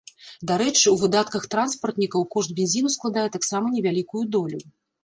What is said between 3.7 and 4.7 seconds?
невялікую долю.